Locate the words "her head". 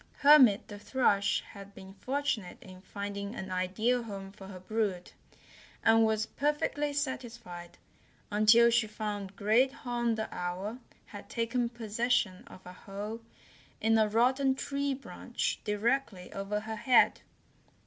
16.61-17.21